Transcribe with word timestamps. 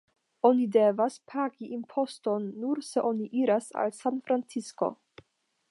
Oni 0.47 0.63
devas 0.75 1.17
pagi 1.33 1.67
imposton 1.77 2.49
nur 2.63 2.81
se 2.89 3.05
oni 3.11 3.29
iras 3.45 3.69
al 3.83 3.95
Sanfrancisko. 4.01 4.93